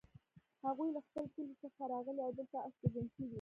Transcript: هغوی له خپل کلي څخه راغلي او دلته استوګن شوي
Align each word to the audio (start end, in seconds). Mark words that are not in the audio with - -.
هغوی 0.65 0.89
له 0.95 1.01
خپل 1.07 1.25
کلي 1.35 1.55
څخه 1.63 1.81
راغلي 1.93 2.21
او 2.25 2.31
دلته 2.37 2.57
استوګن 2.67 3.05
شوي 3.13 3.27